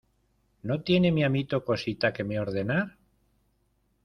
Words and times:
¿no 0.63 0.81
tiene 0.81 1.11
mi 1.11 1.23
amito 1.23 1.63
cosita 1.63 2.11
que 2.11 2.23
me 2.23 2.39
ordenar? 2.39 2.97